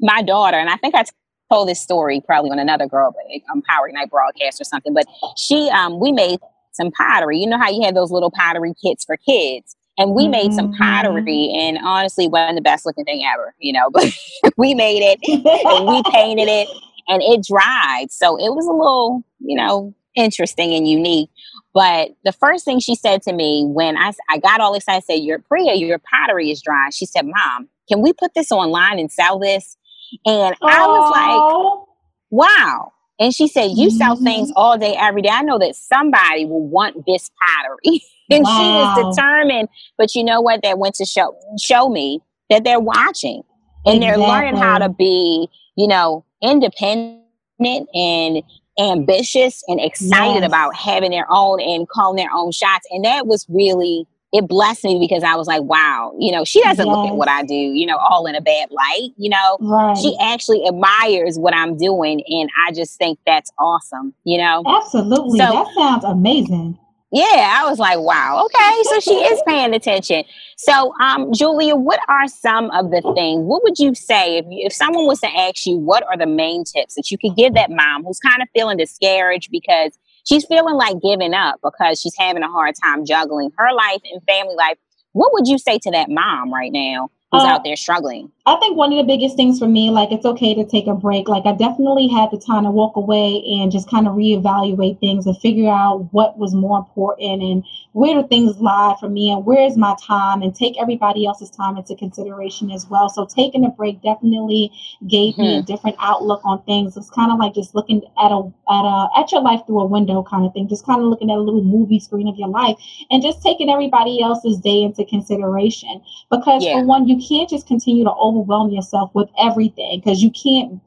my 0.00 0.22
daughter, 0.22 0.58
and 0.58 0.68
I 0.68 0.76
think 0.76 0.94
I 0.94 1.04
told 1.50 1.68
this 1.68 1.80
story 1.80 2.20
probably 2.24 2.50
on 2.50 2.58
another 2.58 2.86
girl, 2.86 3.12
but 3.12 3.24
um, 3.52 3.62
Power 3.62 3.88
Ignite 3.88 4.10
broadcast 4.10 4.60
or 4.60 4.64
something, 4.64 4.94
but 4.94 5.06
she, 5.36 5.68
um, 5.70 5.98
we 5.98 6.12
made 6.12 6.38
some 6.72 6.90
pottery. 6.90 7.38
You 7.38 7.46
know 7.46 7.58
how 7.58 7.70
you 7.70 7.82
have 7.82 7.94
those 7.94 8.10
little 8.10 8.30
pottery 8.30 8.72
kits 8.82 9.04
for 9.04 9.16
kids? 9.16 9.76
And 10.00 10.14
we 10.14 10.26
made 10.26 10.52
some 10.52 10.72
pottery 10.72 11.22
mm-hmm. 11.22 11.60
and 11.60 11.78
honestly 11.84 12.26
wasn't 12.26 12.56
the 12.56 12.62
best 12.62 12.86
looking 12.86 13.04
thing 13.04 13.24
ever 13.32 13.54
you 13.58 13.72
know 13.72 13.90
but 13.92 14.12
we 14.56 14.74
made 14.74 15.02
it 15.02 15.18
and 15.28 15.86
we 15.86 16.02
painted 16.10 16.48
it 16.48 16.68
and 17.10 17.22
it 17.22 17.44
dried. 17.44 18.06
So 18.10 18.36
it 18.36 18.54
was 18.54 18.66
a 18.66 18.72
little 18.72 19.22
you 19.40 19.56
know 19.56 19.94
interesting 20.16 20.72
and 20.74 20.88
unique. 20.88 21.28
But 21.74 22.10
the 22.24 22.32
first 22.32 22.64
thing 22.64 22.80
she 22.80 22.94
said 22.94 23.22
to 23.22 23.32
me 23.32 23.64
when 23.64 23.96
i, 23.96 24.12
I 24.28 24.38
got 24.38 24.60
all 24.60 24.74
excited 24.74 25.04
said 25.04 25.20
your 25.20 25.38
priya 25.38 25.74
your 25.74 25.98
pottery 25.98 26.50
is 26.50 26.62
dry. 26.62 26.88
She 26.90 27.04
said 27.06 27.26
mom 27.26 27.68
can 27.88 28.00
we 28.00 28.12
put 28.12 28.34
this 28.34 28.52
online 28.52 28.98
and 28.98 29.10
sell 29.10 29.38
this? 29.38 29.76
And 30.24 30.54
Aww. 30.56 30.68
i 30.68 30.86
was 30.86 31.10
like 31.10 31.86
wow. 32.30 32.92
And 33.18 33.34
she 33.34 33.48
said 33.48 33.72
you 33.74 33.90
sell 33.90 34.16
things 34.16 34.48
mm-hmm. 34.48 34.56
all 34.56 34.78
day 34.78 34.96
every 34.98 35.20
day. 35.20 35.28
I 35.28 35.42
know 35.42 35.58
that 35.58 35.76
somebody 35.76 36.46
will 36.46 36.66
want 36.66 37.04
this 37.06 37.30
pottery 37.42 38.02
and 38.30 38.44
wow. 38.44 38.94
she 38.96 39.00
is 39.00 39.16
determined. 39.16 39.68
But 39.98 40.14
you 40.14 40.24
know 40.24 40.40
what? 40.40 40.62
They 40.62 40.74
went 40.74 40.94
to 40.96 41.04
show 41.04 41.36
show 41.58 41.88
me 41.88 42.20
that 42.48 42.64
they're 42.64 42.80
watching 42.80 43.42
and 43.86 43.96
exactly. 43.96 44.22
they're 44.22 44.28
learning 44.28 44.56
how 44.56 44.78
to 44.78 44.88
be, 44.88 45.48
you 45.76 45.88
know, 45.88 46.24
independent 46.42 47.88
and 47.94 48.42
ambitious 48.78 49.62
and 49.68 49.80
excited 49.80 50.40
yes. 50.40 50.46
about 50.46 50.74
having 50.74 51.10
their 51.10 51.26
own 51.30 51.60
and 51.60 51.88
calling 51.88 52.16
their 52.16 52.32
own 52.32 52.52
shots. 52.52 52.86
And 52.90 53.04
that 53.04 53.26
was 53.26 53.46
really 53.48 54.06
it 54.32 54.46
blessed 54.46 54.84
me 54.84 54.98
because 55.00 55.24
I 55.24 55.34
was 55.34 55.48
like, 55.48 55.62
wow, 55.62 56.14
you 56.20 56.30
know, 56.30 56.44
she 56.44 56.62
doesn't 56.62 56.86
yes. 56.86 56.96
look 56.96 57.08
at 57.08 57.16
what 57.16 57.28
I 57.28 57.42
do, 57.42 57.54
you 57.54 57.84
know, 57.84 57.96
all 57.96 58.26
in 58.26 58.36
a 58.36 58.40
bad 58.40 58.70
light, 58.70 59.10
you 59.16 59.28
know. 59.28 59.58
Right. 59.60 59.98
She 59.98 60.16
actually 60.20 60.64
admires 60.68 61.36
what 61.36 61.52
I'm 61.52 61.76
doing 61.76 62.22
and 62.28 62.48
I 62.64 62.70
just 62.70 62.96
think 62.96 63.18
that's 63.26 63.50
awesome, 63.58 64.14
you 64.22 64.38
know. 64.38 64.62
Absolutely. 64.66 65.38
So, 65.38 65.46
that 65.46 65.66
sounds 65.74 66.04
amazing 66.04 66.78
yeah, 67.12 67.58
I 67.58 67.68
was 67.68 67.78
like, 67.78 67.98
wow, 67.98 68.44
okay, 68.46 68.82
so 68.84 69.00
she 69.00 69.14
is 69.14 69.42
paying 69.46 69.74
attention. 69.74 70.22
So, 70.56 70.92
um, 71.00 71.32
Julia, 71.32 71.74
what 71.74 71.98
are 72.08 72.28
some 72.28 72.70
of 72.70 72.90
the 72.90 73.02
things? 73.16 73.42
What 73.44 73.64
would 73.64 73.78
you 73.78 73.94
say 73.94 74.38
if 74.38 74.44
if 74.48 74.72
someone 74.72 75.06
was 75.06 75.20
to 75.20 75.28
ask 75.28 75.66
you, 75.66 75.76
what 75.76 76.04
are 76.04 76.16
the 76.16 76.26
main 76.26 76.62
tips 76.62 76.94
that 76.94 77.10
you 77.10 77.18
could 77.18 77.36
give 77.36 77.54
that 77.54 77.70
mom 77.70 78.04
who's 78.04 78.20
kind 78.20 78.40
of 78.42 78.48
feeling 78.54 78.76
discouraged 78.76 79.50
because 79.50 79.98
she's 80.24 80.44
feeling 80.44 80.76
like 80.76 80.96
giving 81.02 81.34
up 81.34 81.58
because 81.64 82.00
she's 82.00 82.14
having 82.16 82.44
a 82.44 82.48
hard 82.48 82.76
time 82.80 83.04
juggling 83.04 83.50
her 83.58 83.72
life 83.74 84.00
and 84.12 84.22
family 84.28 84.54
life? 84.54 84.78
What 85.12 85.32
would 85.32 85.48
you 85.48 85.58
say 85.58 85.78
to 85.78 85.90
that 85.90 86.08
mom 86.08 86.54
right 86.54 86.72
now 86.72 87.10
who's 87.32 87.42
uh, 87.42 87.46
out 87.46 87.64
there 87.64 87.76
struggling? 87.76 88.30
I 88.50 88.56
think 88.56 88.76
one 88.76 88.92
of 88.92 88.98
the 88.98 89.04
biggest 89.04 89.36
things 89.36 89.60
for 89.60 89.68
me, 89.68 89.90
like 89.90 90.10
it's 90.10 90.26
okay 90.26 90.54
to 90.54 90.66
take 90.66 90.88
a 90.88 90.94
break. 90.94 91.28
Like 91.28 91.46
I 91.46 91.52
definitely 91.52 92.08
had 92.08 92.32
the 92.32 92.36
time 92.38 92.64
to 92.64 92.70
walk 92.72 92.96
away 92.96 93.40
and 93.46 93.70
just 93.70 93.88
kind 93.88 94.08
of 94.08 94.14
reevaluate 94.14 94.98
things 94.98 95.24
and 95.24 95.38
figure 95.38 95.70
out 95.70 96.08
what 96.10 96.36
was 96.36 96.52
more 96.52 96.76
important 96.78 97.42
and 97.42 97.64
where 97.92 98.20
do 98.20 98.26
things 98.26 98.56
lie 98.56 98.96
for 98.98 99.08
me 99.08 99.30
and 99.30 99.46
where 99.46 99.62
is 99.62 99.76
my 99.76 99.94
time 100.02 100.42
and 100.42 100.52
take 100.52 100.80
everybody 100.80 101.26
else's 101.26 101.48
time 101.48 101.76
into 101.76 101.94
consideration 101.94 102.72
as 102.72 102.88
well. 102.88 103.08
So 103.08 103.24
taking 103.24 103.64
a 103.64 103.68
break 103.68 104.02
definitely 104.02 104.72
gave 105.06 105.34
mm-hmm. 105.34 105.42
me 105.42 105.54
a 105.54 105.58
mm-hmm. 105.58 105.72
different 105.72 105.96
outlook 106.00 106.40
on 106.42 106.60
things. 106.64 106.96
It's 106.96 107.10
kind 107.10 107.30
of 107.30 107.38
like 107.38 107.54
just 107.54 107.76
looking 107.76 108.02
at 108.18 108.32
a 108.32 108.52
at 108.68 108.82
a 108.82 109.08
at 109.16 109.30
your 109.30 109.42
life 109.42 109.60
through 109.64 109.78
a 109.78 109.86
window 109.86 110.24
kind 110.28 110.44
of 110.44 110.52
thing. 110.54 110.66
Just 110.68 110.84
kind 110.84 111.00
of 111.00 111.06
looking 111.06 111.30
at 111.30 111.36
a 111.36 111.40
little 111.40 111.62
movie 111.62 112.00
screen 112.00 112.26
of 112.26 112.36
your 112.36 112.48
life 112.48 112.76
and 113.12 113.22
just 113.22 113.42
taking 113.42 113.70
everybody 113.70 114.20
else's 114.20 114.58
day 114.58 114.82
into 114.82 115.04
consideration. 115.04 116.02
Because 116.32 116.64
yeah. 116.64 116.80
for 116.80 116.84
one, 116.84 117.06
you 117.06 117.22
can't 117.24 117.48
just 117.48 117.68
continue 117.68 118.02
to 118.02 118.10
overwhelm 118.40 118.70
yourself 118.70 119.10
with 119.14 119.28
everything 119.38 120.00
because 120.00 120.22
you 120.22 120.30
can't 120.30 120.80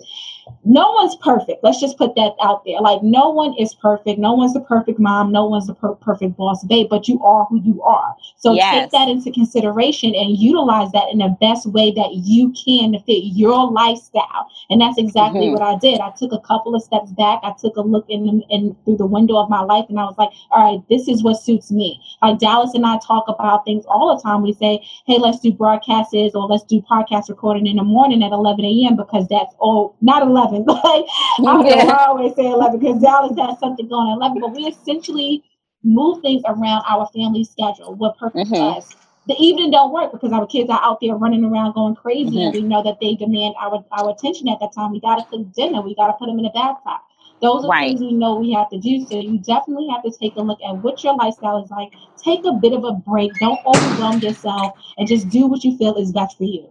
no 0.66 0.92
one's 0.92 1.16
perfect. 1.18 1.64
Let's 1.64 1.80
just 1.80 1.98
put 1.98 2.16
that 2.16 2.34
out 2.42 2.64
there. 2.66 2.80
Like, 2.82 3.04
no 3.04 3.30
one 3.30 3.54
is 3.60 3.74
perfect. 3.76 4.20
No 4.20 4.34
one's 4.34 4.54
the 4.54 4.62
perfect 4.62 5.00
mom. 5.00 5.32
No 5.32 5.46
one's 5.46 5.68
the 5.68 5.76
per- 5.76 5.96
perfect 5.96 6.38
boss 6.38 6.64
babe, 6.66 6.88
but 6.90 7.08
you 7.08 7.24
are 7.24 7.46
who 7.46 7.62
you 7.62 7.82
are. 7.84 8.16
So 8.38 8.54
yes. 8.54 8.84
take 8.84 8.92
that 8.92 9.10
into 9.10 9.32
consideration 9.32 10.14
and 10.16 10.38
utilize 10.38 10.92
that 10.92 11.06
in 11.12 11.20
the 11.20 11.36
best 11.40 11.68
way 11.68 11.92
that 11.92 12.12
you 12.14 12.54
can 12.54 12.94
to 12.94 13.00
fit 13.00 13.24
your 13.36 13.72
lifestyle. 13.72 14.48
And 14.70 14.82
that's 14.82 14.98
exactly 14.98 15.48
mm-hmm. 15.48 15.54
what 15.54 15.62
I 15.62 15.78
did. 15.78 16.00
I 16.00 16.12
took 16.18 16.32
a 16.32 16.40
couple 16.40 16.76
of 16.76 16.84
steps 16.84 17.12
back. 17.12 17.40
I 17.44 17.54
took 17.60 17.76
a 17.76 17.82
look 17.82 18.06
in, 18.10 18.44
in 18.50 18.76
through 18.86 18.98
the 18.98 19.06
window 19.06 19.38
of 19.38 19.50
my 19.50 19.62
life 19.62 19.86
and 19.90 20.00
I 20.00 20.04
was 20.04 20.16
like, 20.18 20.30
all 20.52 20.72
right, 20.72 20.84
this 20.90 21.08
is 21.08 21.24
what 21.24 21.42
suits 21.42 21.72
me. 21.72 22.02
Like 22.22 22.40
Dallas 22.40 22.74
and 22.74 22.86
I 22.86 23.00
talk 23.06 23.26
about 23.28 23.66
things 23.66 23.86
all 23.88 24.16
the 24.16 24.22
time. 24.22 24.42
We 24.42 24.54
say, 24.54 24.84
hey, 25.06 25.18
let's 25.18 25.40
do 25.40 25.52
broadcasts 25.52 26.14
or 26.14 26.48
let's 26.48 26.64
do 26.64 26.82
podcast 26.82 27.30
recording 27.30 27.68
in 27.68 27.78
the 27.78 27.84
morning 27.84 28.24
at 28.24 28.32
11 28.32 28.66
a.m. 28.66 28.96
because 28.96 29.28
that's 29.30 29.54
all, 29.60 29.96
not 30.02 30.22
11 30.22 30.33
11. 30.34 30.66
But 30.68 30.82
I, 30.84 31.04
yeah. 31.40 31.98
I 31.98 32.06
always 32.08 32.36
say 32.36 32.48
11 32.48 32.80
because 32.80 33.02
Dallas 33.02 33.38
has 33.38 33.60
something 33.60 33.88
going 33.88 34.12
at 34.12 34.18
11. 34.18 34.42
But 34.42 34.54
we 34.54 34.66
essentially 34.66 35.44
move 35.84 36.22
things 36.22 36.42
around 36.48 36.84
our 36.90 37.08
family 37.14 37.44
schedule. 37.44 37.96
What 37.96 38.18
purpose 38.18 38.50
mm-hmm. 38.50 38.80
does. 38.80 38.96
The 39.26 39.36
evening 39.40 39.72
don't 39.72 39.94
work 39.94 40.12
because 40.12 40.34
our 40.34 40.46
kids 40.46 40.70
are 40.70 40.82
out 40.84 41.00
there 41.02 41.16
running 41.16 41.46
around 41.46 41.74
going 41.76 41.96
crazy, 41.96 42.32
mm-hmm. 42.32 42.40
and 42.40 42.54
we 42.54 42.62
know 42.62 42.84
that 42.84 43.00
they 43.00 43.16
demand 43.16 43.56
our 43.58 43.84
our 43.92 44.12
attention 44.12 44.50
at 44.50 44.60
that 44.60 44.74
time. 44.74 44.92
We 44.92 45.00
got 45.00 45.16
to 45.16 45.26
cook 45.30 45.54
dinner. 45.54 45.82
We 45.82 45.96
got 45.96 46.08
to 46.08 46.14
put 46.14 46.28
them 46.28 46.40
in 46.40 46.44
the 46.44 46.52
bathtub. 46.54 47.00
Those 47.42 47.64
are 47.64 47.70
right. 47.70 47.88
things 47.90 48.02
we 48.02 48.14
know 48.14 48.36
we 48.36 48.52
have 48.54 48.70
to 48.70 48.80
do. 48.80 49.06
So 49.06 49.20
you 49.20 49.38
definitely 49.40 49.88
have 49.94 50.04
to 50.04 50.12
take 50.12 50.36
a 50.36 50.42
look 50.42 50.60
at 50.68 50.76
what 50.84 51.04
your 51.04 51.16
lifestyle 51.16 51.64
is 51.64 51.70
like. 51.72 51.92
Take 52.18 52.44
a 52.46 52.54
bit 52.54 52.74
of 52.74 52.84
a 52.84 52.94
break. 52.94 53.32
Don't 53.40 53.60
overwhelm 53.66 54.20
yourself, 54.20 54.74
and 54.98 55.08
just 55.08 55.30
do 55.30 55.48
what 55.48 55.64
you 55.64 55.78
feel 55.78 55.96
is 55.96 56.12
best 56.12 56.38
for 56.38 56.46
you. 56.46 56.68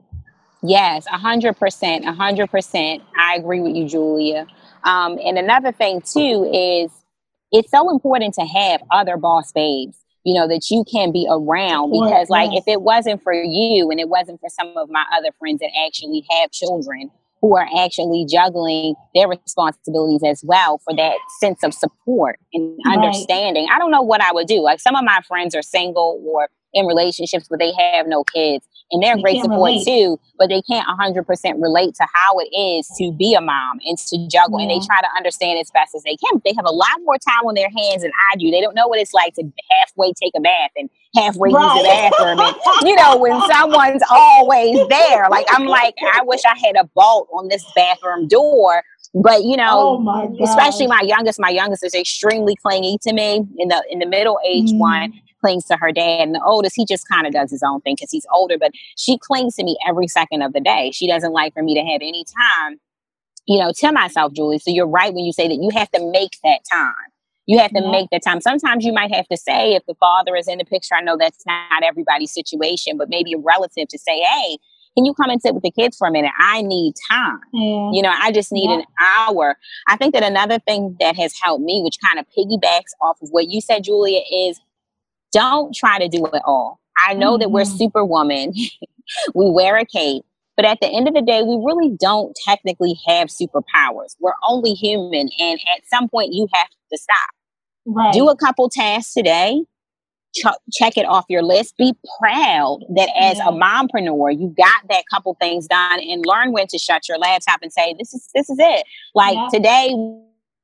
Yes, 0.62 1.06
a 1.06 1.18
hundred 1.18 1.58
percent, 1.58 2.04
a 2.06 2.12
hundred 2.12 2.50
percent. 2.50 3.02
I 3.18 3.36
agree 3.36 3.60
with 3.60 3.74
you, 3.74 3.88
Julia. 3.88 4.46
Um, 4.84 5.18
and 5.24 5.38
another 5.38 5.72
thing 5.72 6.00
too 6.00 6.48
is 6.52 6.90
it's 7.50 7.70
so 7.70 7.90
important 7.90 8.34
to 8.34 8.42
have 8.42 8.80
other 8.90 9.16
boss 9.16 9.52
babes, 9.52 9.96
you 10.24 10.34
know, 10.34 10.46
that 10.48 10.70
you 10.70 10.84
can 10.90 11.12
be 11.12 11.26
around 11.28 11.90
because, 11.90 12.10
yes. 12.10 12.30
like, 12.30 12.50
if 12.52 12.64
it 12.66 12.82
wasn't 12.82 13.22
for 13.22 13.34
you 13.34 13.90
and 13.90 14.00
it 14.00 14.08
wasn't 14.08 14.40
for 14.40 14.48
some 14.48 14.76
of 14.76 14.88
my 14.88 15.04
other 15.16 15.30
friends 15.38 15.60
that 15.60 15.70
actually 15.86 16.24
have 16.30 16.50
children 16.50 17.10
who 17.40 17.56
are 17.56 17.66
actually 17.76 18.24
juggling 18.30 18.94
their 19.16 19.26
responsibilities 19.28 20.22
as 20.24 20.42
well 20.44 20.78
for 20.78 20.94
that 20.94 21.16
sense 21.40 21.64
of 21.64 21.74
support 21.74 22.38
and 22.52 22.78
understanding. 22.86 23.66
Right. 23.66 23.74
I 23.74 23.78
don't 23.78 23.90
know 23.90 24.02
what 24.02 24.20
I 24.20 24.32
would 24.32 24.46
do. 24.46 24.60
Like 24.60 24.78
some 24.78 24.94
of 24.94 25.04
my 25.04 25.20
friends 25.26 25.54
are 25.56 25.62
single 25.62 26.22
or 26.24 26.48
in 26.72 26.86
relationships 26.86 27.48
but 27.50 27.58
they 27.58 27.72
have 27.72 28.06
no 28.06 28.24
kids 28.24 28.66
and 28.92 29.02
they're 29.02 29.16
great 29.18 29.42
support 29.42 29.72
relate. 29.72 29.84
too 29.84 30.20
but 30.38 30.48
they 30.48 30.62
can't 30.62 30.86
100% 30.88 31.62
relate 31.62 31.94
to 31.94 32.06
how 32.12 32.38
it 32.38 32.48
is 32.56 32.88
to 32.98 33.12
be 33.12 33.34
a 33.34 33.40
mom 33.40 33.78
and 33.84 33.96
to 33.98 34.26
juggle 34.28 34.58
yeah. 34.58 34.66
and 34.66 34.70
they 34.70 34.86
try 34.86 35.00
to 35.00 35.08
understand 35.16 35.58
as 35.58 35.70
best 35.70 35.94
as 35.94 36.02
they 36.02 36.16
can 36.16 36.40
they 36.44 36.52
have 36.54 36.66
a 36.66 36.72
lot 36.72 37.00
more 37.04 37.16
time 37.18 37.44
on 37.46 37.54
their 37.54 37.70
hands 37.76 38.02
than 38.02 38.12
i 38.30 38.36
do 38.36 38.50
they 38.50 38.60
don't 38.60 38.74
know 38.74 38.86
what 38.86 38.98
it's 38.98 39.14
like 39.14 39.34
to 39.34 39.44
halfway 39.70 40.12
take 40.12 40.32
a 40.36 40.40
bath 40.40 40.70
and 40.76 40.88
halfway 41.16 41.50
right. 41.50 41.74
use 41.74 41.82
the 41.82 41.88
bathroom 41.88 42.38
and 42.40 42.88
you 42.88 42.94
know 42.96 43.16
when 43.16 43.40
someone's 43.50 44.02
always 44.10 44.78
there 44.88 45.28
like 45.30 45.46
i'm 45.50 45.66
like 45.66 45.94
i 46.14 46.22
wish 46.22 46.40
i 46.44 46.56
had 46.58 46.76
a 46.76 46.84
bolt 46.94 47.28
on 47.32 47.48
this 47.48 47.64
bathroom 47.74 48.28
door 48.28 48.82
but 49.14 49.42
you 49.44 49.56
know, 49.56 50.02
oh 50.08 50.36
especially 50.42 50.86
my 50.86 51.02
youngest, 51.02 51.38
my 51.38 51.50
youngest 51.50 51.84
is 51.84 51.94
extremely 51.94 52.56
clingy 52.56 52.98
to 53.02 53.12
me. 53.12 53.46
In 53.58 53.68
the 53.68 53.84
in 53.90 53.98
the 53.98 54.06
middle 54.06 54.38
age 54.46 54.70
mm. 54.72 54.78
one, 54.78 55.12
clings 55.42 55.66
to 55.66 55.76
her 55.76 55.92
dad. 55.92 56.20
And 56.20 56.34
the 56.34 56.42
oldest, 56.42 56.74
he 56.76 56.86
just 56.86 57.08
kind 57.08 57.26
of 57.26 57.32
does 57.32 57.50
his 57.50 57.62
own 57.62 57.80
thing 57.82 57.96
because 57.96 58.10
he's 58.10 58.26
older, 58.32 58.56
but 58.58 58.70
she 58.96 59.18
clings 59.18 59.56
to 59.56 59.64
me 59.64 59.76
every 59.86 60.06
second 60.06 60.42
of 60.42 60.52
the 60.52 60.60
day. 60.60 60.90
She 60.92 61.06
doesn't 61.06 61.32
like 61.32 61.52
for 61.52 61.62
me 61.62 61.74
to 61.74 61.80
have 61.80 62.00
any 62.00 62.24
time, 62.24 62.80
you 63.46 63.58
know, 63.58 63.72
to 63.80 63.92
myself, 63.92 64.32
Julie. 64.32 64.58
So 64.58 64.70
you're 64.70 64.88
right 64.88 65.12
when 65.12 65.24
you 65.24 65.32
say 65.32 65.48
that 65.48 65.58
you 65.60 65.70
have 65.74 65.90
to 65.90 66.10
make 66.10 66.38
that 66.44 66.60
time. 66.70 66.94
You 67.46 67.58
have 67.58 67.72
to 67.72 67.82
yeah. 67.82 67.90
make 67.90 68.08
the 68.10 68.20
time. 68.20 68.40
Sometimes 68.40 68.84
you 68.84 68.92
might 68.92 69.12
have 69.12 69.26
to 69.26 69.36
say, 69.36 69.74
if 69.74 69.84
the 69.86 69.96
father 69.96 70.36
is 70.36 70.46
in 70.46 70.58
the 70.58 70.64
picture, 70.64 70.94
I 70.94 71.00
know 71.00 71.16
that's 71.18 71.44
not 71.44 71.82
everybody's 71.82 72.32
situation, 72.32 72.96
but 72.96 73.08
maybe 73.10 73.32
a 73.32 73.38
relative 73.38 73.88
to 73.88 73.98
say, 73.98 74.20
hey, 74.20 74.58
can 74.96 75.04
you 75.04 75.14
come 75.14 75.30
and 75.30 75.40
sit 75.40 75.54
with 75.54 75.62
the 75.62 75.70
kids 75.70 75.96
for 75.96 76.06
a 76.06 76.12
minute? 76.12 76.30
I 76.38 76.62
need 76.62 76.94
time. 77.10 77.40
Yeah. 77.52 77.90
You 77.92 78.02
know, 78.02 78.12
I 78.14 78.30
just 78.30 78.52
need 78.52 78.68
yeah. 78.68 78.80
an 78.80 78.84
hour. 79.00 79.56
I 79.88 79.96
think 79.96 80.14
that 80.14 80.22
another 80.22 80.58
thing 80.60 80.96
that 81.00 81.16
has 81.16 81.34
helped 81.42 81.64
me, 81.64 81.80
which 81.82 81.96
kind 82.04 82.18
of 82.18 82.26
piggybacks 82.36 82.92
off 83.00 83.16
of 83.22 83.30
what 83.30 83.48
you 83.48 83.60
said, 83.60 83.84
Julia, 83.84 84.20
is 84.30 84.60
don't 85.32 85.74
try 85.74 85.98
to 85.98 86.08
do 86.08 86.24
it 86.26 86.42
all. 86.44 86.80
I 87.06 87.14
know 87.14 87.32
mm-hmm. 87.32 87.40
that 87.40 87.50
we're 87.50 87.62
mm-hmm. 87.62 87.76
superwoman. 87.76 88.54
we 89.34 89.50
wear 89.50 89.76
a 89.76 89.84
cape. 89.84 90.24
But 90.56 90.66
at 90.66 90.78
the 90.80 90.88
end 90.88 91.08
of 91.08 91.14
the 91.14 91.22
day, 91.22 91.42
we 91.42 91.56
really 91.64 91.96
don't 91.98 92.36
technically 92.46 92.98
have 93.06 93.28
superpowers. 93.28 94.16
We're 94.20 94.34
only 94.46 94.72
human. 94.72 95.30
And 95.38 95.60
at 95.74 95.86
some 95.86 96.08
point, 96.08 96.32
you 96.32 96.46
have 96.52 96.68
to 96.68 96.98
stop. 96.98 97.30
Right. 97.86 98.12
Do 98.12 98.28
a 98.28 98.36
couple 98.36 98.68
tasks 98.68 99.14
today. 99.14 99.64
Ch- 100.34 100.72
check 100.72 100.96
it 100.96 101.06
off 101.06 101.24
your 101.28 101.42
list. 101.42 101.76
Be 101.78 101.94
proud 102.20 102.80
that 102.96 103.08
as 103.18 103.38
yeah. 103.38 103.48
a 103.48 103.52
mompreneur, 103.52 104.38
you 104.38 104.54
got 104.56 104.88
that 104.88 105.04
couple 105.10 105.34
things 105.40 105.66
done 105.66 106.00
and 106.00 106.24
learn 106.26 106.52
when 106.52 106.66
to 106.68 106.78
shut 106.78 107.08
your 107.08 107.18
laptop 107.18 107.60
and 107.62 107.72
say, 107.72 107.94
this 107.98 108.14
is, 108.14 108.28
this 108.34 108.48
is 108.48 108.58
it. 108.58 108.84
Like 109.14 109.34
yeah. 109.34 109.48
today, 109.52 109.94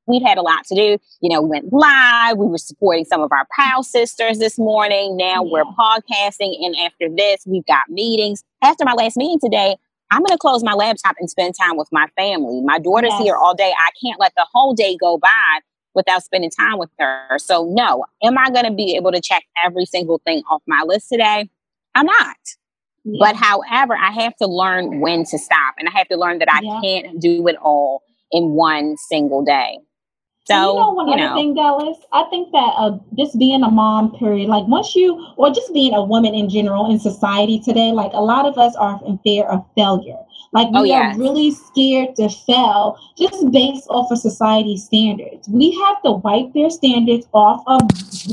we've 0.09 0.23
had 0.23 0.37
a 0.37 0.41
lot 0.41 0.65
to 0.65 0.75
do. 0.75 0.97
You 1.21 1.33
know, 1.33 1.41
we 1.41 1.49
went 1.49 1.71
live. 1.71 2.37
We 2.37 2.47
were 2.47 2.57
supporting 2.57 3.05
some 3.05 3.21
of 3.21 3.31
our 3.31 3.45
pal 3.57 3.83
sisters 3.83 4.39
this 4.39 4.57
morning. 4.57 5.15
Now 5.15 5.43
yeah. 5.43 5.51
we're 5.51 5.63
podcasting. 5.63 6.55
And 6.65 6.75
after 6.83 7.07
this, 7.15 7.43
we've 7.45 7.65
got 7.65 7.89
meetings. 7.89 8.43
After 8.61 8.83
my 8.83 8.93
last 8.93 9.15
meeting 9.15 9.39
today, 9.41 9.77
I'm 10.11 10.19
going 10.19 10.31
to 10.31 10.37
close 10.37 10.63
my 10.63 10.73
laptop 10.73 11.15
and 11.19 11.29
spend 11.29 11.53
time 11.59 11.77
with 11.77 11.87
my 11.91 12.07
family. 12.17 12.61
My 12.61 12.79
daughter's 12.79 13.11
yes. 13.13 13.23
here 13.23 13.35
all 13.35 13.53
day. 13.53 13.71
I 13.77 13.91
can't 14.03 14.19
let 14.19 14.33
the 14.35 14.47
whole 14.51 14.73
day 14.73 14.97
go 14.99 15.19
by 15.19 15.59
without 15.93 16.23
spending 16.23 16.49
time 16.49 16.79
with 16.79 16.89
her. 16.97 17.37
So, 17.37 17.65
no, 17.71 18.05
am 18.23 18.37
I 18.37 18.49
going 18.49 18.65
to 18.65 18.73
be 18.73 18.95
able 18.95 19.11
to 19.11 19.21
check 19.21 19.43
every 19.63 19.85
single 19.85 20.19
thing 20.25 20.41
off 20.49 20.63
my 20.67 20.83
list 20.85 21.09
today? 21.09 21.49
I'm 21.93 22.07
not. 22.07 22.37
Yeah. 23.03 23.17
But 23.19 23.35
however, 23.35 23.95
I 23.95 24.11
have 24.11 24.35
to 24.37 24.47
learn 24.47 24.99
when 24.99 25.25
to 25.25 25.37
stop 25.37 25.75
and 25.77 25.87
I 25.87 25.91
have 25.97 26.07
to 26.07 26.17
learn 26.17 26.39
that 26.39 26.51
I 26.51 26.59
yeah. 26.61 26.79
can't 26.81 27.21
do 27.21 27.47
it 27.47 27.55
all 27.61 28.01
in 28.31 28.51
one 28.51 28.95
single 28.97 29.43
day. 29.43 29.79
So 30.49 30.73
you 30.73 30.79
know 30.79 30.89
one 30.91 31.07
you 31.07 31.13
other 31.13 31.29
know. 31.29 31.35
thing, 31.35 31.53
Dallas. 31.53 31.97
I 32.11 32.23
think 32.29 32.51
that 32.51 32.73
uh, 32.77 32.97
just 33.17 33.37
being 33.37 33.63
a 33.63 33.69
mom, 33.69 34.17
period, 34.17 34.49
like 34.49 34.67
once 34.67 34.95
you, 34.95 35.23
or 35.37 35.51
just 35.51 35.73
being 35.73 35.93
a 35.93 36.03
woman 36.03 36.33
in 36.33 36.49
general 36.49 36.89
in 36.91 36.99
society 36.99 37.59
today, 37.59 37.91
like 37.91 38.11
a 38.13 38.21
lot 38.21 38.45
of 38.45 38.57
us 38.57 38.75
are 38.75 38.99
in 39.05 39.19
fear 39.19 39.45
of 39.45 39.63
failure. 39.75 40.17
Like 40.51 40.69
oh, 40.73 40.81
we 40.81 40.91
oh, 40.91 40.95
yes. 40.95 41.15
are 41.15 41.19
really 41.19 41.51
scared 41.51 42.15
to 42.15 42.29
fail 42.29 42.97
just 43.17 43.51
based 43.51 43.87
off 43.89 44.11
of 44.11 44.17
society 44.17 44.77
standards. 44.77 45.47
We 45.47 45.71
have 45.85 46.01
to 46.03 46.13
wipe 46.13 46.53
their 46.53 46.69
standards 46.69 47.27
off 47.33 47.61
of 47.67 47.81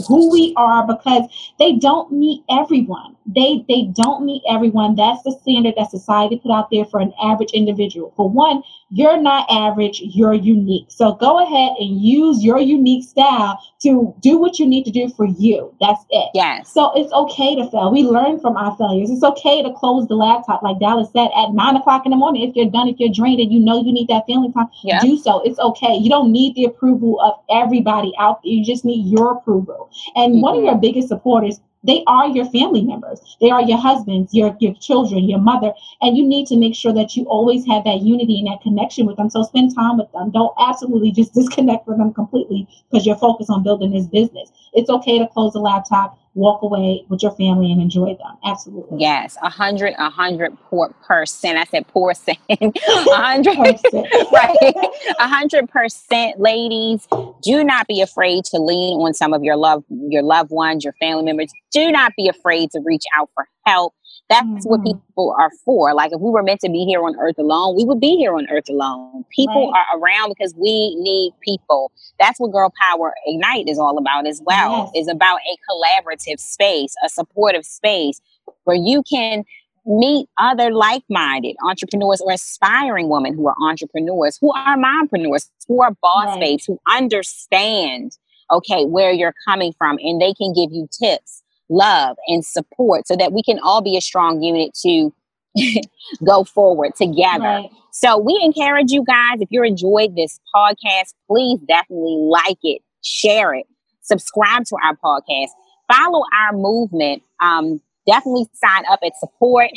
who 0.08 0.30
we 0.32 0.54
are 0.56 0.86
because 0.86 1.24
they 1.58 1.74
don't 1.74 2.10
meet 2.12 2.42
everyone. 2.50 3.16
They 3.26 3.64
they 3.68 3.90
don't 3.92 4.24
meet 4.24 4.42
everyone. 4.48 4.94
That's 4.94 5.22
the 5.24 5.32
standard 5.42 5.74
that 5.76 5.90
society 5.90 6.38
put 6.38 6.52
out 6.52 6.70
there 6.70 6.84
for 6.84 7.00
an 7.00 7.12
average 7.22 7.50
individual. 7.52 8.12
For 8.16 8.30
one, 8.30 8.62
you're 8.90 9.20
not 9.20 9.46
average, 9.50 10.00
you're 10.00 10.32
unique. 10.32 10.86
So 10.88 11.14
go 11.14 11.42
ahead 11.42 11.76
and 11.78 12.00
use 12.00 12.44
your 12.44 12.60
unique 12.60 13.04
style 13.04 13.58
to 13.82 14.14
do 14.20 14.38
what 14.38 14.58
you 14.58 14.66
need 14.66 14.84
to 14.84 14.92
do 14.92 15.08
for 15.16 15.26
you. 15.26 15.74
That's 15.80 16.04
it. 16.10 16.30
Yes. 16.34 16.72
So 16.72 16.92
it's 16.94 17.12
okay 17.12 17.56
to 17.56 17.68
fail. 17.70 17.90
We 17.92 18.04
learn 18.04 18.40
from 18.40 18.56
our 18.56 18.76
failures. 18.76 19.10
It's 19.10 19.24
okay 19.24 19.62
to 19.62 19.72
close 19.72 20.06
the 20.06 20.14
laptop, 20.14 20.62
like 20.62 20.78
Dallas 20.78 21.08
said, 21.12 21.28
at 21.36 21.52
nine 21.52 21.76
o'clock 21.76 22.05
in 22.06 22.10
the 22.10 22.16
morning. 22.16 22.48
If 22.48 22.56
you're 22.56 22.70
done, 22.70 22.88
if 22.88 22.96
you're 22.98 23.12
drained 23.12 23.40
and 23.40 23.52
you 23.52 23.60
know 23.60 23.82
you 23.82 23.92
need 23.92 24.08
that 24.08 24.26
family 24.26 24.52
time, 24.52 24.68
yeah. 24.82 25.00
do 25.00 25.18
so. 25.18 25.40
It's 25.40 25.58
okay. 25.58 25.94
You 25.94 26.08
don't 26.08 26.32
need 26.32 26.54
the 26.54 26.64
approval 26.64 27.20
of 27.20 27.34
everybody 27.50 28.12
out 28.18 28.42
there. 28.42 28.52
You 28.52 28.64
just 28.64 28.84
need 28.84 29.06
your 29.06 29.32
approval. 29.32 29.90
And 30.14 30.34
mm-hmm. 30.34 30.40
one 30.40 30.54
of 30.54 30.58
mm-hmm. 30.58 30.66
your 30.66 30.78
biggest 30.78 31.08
supporters 31.08 31.60
they 31.86 32.02
are 32.08 32.26
your 32.28 32.46
family 32.46 32.82
members. 32.82 33.20
They 33.40 33.50
are 33.50 33.62
your 33.62 33.78
husbands, 33.78 34.34
your, 34.34 34.56
your 34.58 34.74
children, 34.74 35.28
your 35.28 35.38
mother. 35.38 35.72
And 36.00 36.16
you 36.16 36.26
need 36.26 36.48
to 36.48 36.56
make 36.56 36.74
sure 36.74 36.92
that 36.92 37.16
you 37.16 37.24
always 37.26 37.64
have 37.66 37.84
that 37.84 38.00
unity 38.00 38.40
and 38.40 38.48
that 38.48 38.60
connection 38.60 39.06
with 39.06 39.16
them. 39.16 39.30
So 39.30 39.44
spend 39.44 39.74
time 39.74 39.98
with 39.98 40.10
them. 40.12 40.32
Don't 40.32 40.52
absolutely 40.58 41.12
just 41.12 41.32
disconnect 41.34 41.84
from 41.84 41.98
them 41.98 42.12
completely 42.12 42.66
because 42.90 43.06
you're 43.06 43.16
focused 43.16 43.50
on 43.50 43.62
building 43.62 43.92
this 43.92 44.06
business. 44.06 44.50
It's 44.72 44.90
okay 44.90 45.18
to 45.20 45.28
close 45.28 45.52
the 45.52 45.60
laptop 45.60 46.18
walk 46.36 46.60
away 46.62 47.02
with 47.08 47.22
your 47.22 47.32
family 47.32 47.72
and 47.72 47.80
enjoy 47.80 48.14
them. 48.14 48.36
Absolutely. 48.44 48.98
Yes, 49.00 49.36
a 49.42 49.48
hundred, 49.48 49.94
a 49.98 50.10
hundred 50.10 50.56
percent. 51.02 51.58
I 51.58 51.64
said 51.64 51.86
percent. 51.92 52.38
A 52.50 52.72
hundred, 53.16 53.56
right? 54.32 54.74
A 55.18 55.28
hundred 55.28 55.68
percent. 55.70 56.38
Ladies, 56.38 57.08
do 57.42 57.64
not 57.64 57.88
be 57.88 58.02
afraid 58.02 58.44
to 58.46 58.58
lean 58.58 59.00
on 59.00 59.14
some 59.14 59.32
of 59.32 59.42
your 59.42 59.56
love, 59.56 59.82
your 59.88 60.22
loved 60.22 60.50
ones, 60.50 60.84
your 60.84 60.92
family 61.00 61.24
members. 61.24 61.50
Do 61.72 61.90
not 61.90 62.12
be 62.16 62.28
afraid 62.28 62.70
to 62.72 62.80
reach 62.84 63.04
out 63.18 63.30
for 63.34 63.48
help. 63.64 63.94
That's 64.28 64.44
mm-hmm. 64.44 64.68
what 64.68 64.84
people 64.84 65.36
are 65.38 65.50
for. 65.64 65.94
Like 65.94 66.12
if 66.12 66.20
we 66.20 66.30
were 66.30 66.42
meant 66.42 66.60
to 66.60 66.68
be 66.68 66.84
here 66.84 67.00
on 67.02 67.14
earth 67.18 67.38
alone, 67.38 67.76
we 67.76 67.84
would 67.84 68.00
be 68.00 68.16
here 68.16 68.34
on 68.34 68.48
earth 68.50 68.68
alone. 68.68 69.24
People 69.30 69.70
right. 69.70 69.84
are 69.92 70.00
around 70.00 70.30
because 70.36 70.54
we 70.56 70.96
need 70.96 71.32
people. 71.42 71.92
That's 72.18 72.40
what 72.40 72.50
Girl 72.50 72.72
Power 72.80 73.14
Ignite 73.26 73.68
is 73.68 73.78
all 73.78 73.98
about 73.98 74.26
as 74.26 74.42
well. 74.44 74.90
Yes. 74.94 75.04
Is 75.04 75.08
about 75.08 75.38
a 75.38 75.56
collaborative 75.70 76.40
space, 76.40 76.94
a 77.04 77.08
supportive 77.08 77.64
space 77.64 78.20
where 78.64 78.76
you 78.76 79.02
can 79.08 79.44
meet 79.88 80.28
other 80.38 80.72
like-minded 80.72 81.54
entrepreneurs 81.64 82.20
or 82.20 82.32
aspiring 82.32 83.08
women 83.08 83.34
who 83.34 83.46
are 83.46 83.54
entrepreneurs, 83.62 84.36
who 84.40 84.52
are 84.52 84.76
mompreneurs, 84.76 85.48
who 85.68 85.80
are 85.80 85.92
boss 86.02 86.30
right. 86.30 86.40
babes, 86.40 86.64
who 86.66 86.80
understand 86.90 88.18
okay 88.50 88.84
where 88.84 89.12
you're 89.12 89.34
coming 89.46 89.72
from 89.76 89.98
and 90.02 90.20
they 90.20 90.32
can 90.34 90.52
give 90.52 90.72
you 90.72 90.88
tips 90.92 91.42
love 91.68 92.16
and 92.26 92.44
support 92.44 93.06
so 93.06 93.16
that 93.16 93.32
we 93.32 93.42
can 93.42 93.58
all 93.60 93.80
be 93.80 93.96
a 93.96 94.00
strong 94.00 94.42
unit 94.42 94.72
to 94.82 95.12
go 96.26 96.44
forward 96.44 96.94
together. 96.96 97.44
Right. 97.44 97.70
So 97.92 98.18
we 98.18 98.38
encourage 98.42 98.90
you 98.90 99.04
guys, 99.04 99.40
if 99.40 99.48
you 99.50 99.62
enjoyed 99.62 100.16
this 100.16 100.38
podcast, 100.54 101.14
please 101.26 101.60
definitely 101.66 102.18
like 102.18 102.58
it, 102.62 102.82
share 103.02 103.54
it, 103.54 103.66
subscribe 104.02 104.64
to 104.66 104.76
our 104.84 104.96
podcast, 104.96 105.48
follow 105.90 106.22
our 106.38 106.52
movement. 106.52 107.22
Um, 107.40 107.80
definitely 108.06 108.46
sign 108.54 108.84
up 108.90 109.00
at 109.04 109.16
support 109.16 109.70